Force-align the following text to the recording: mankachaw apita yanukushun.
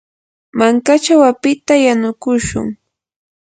mankachaw 0.57 1.21
apita 1.31 1.73
yanukushun. 1.85 2.67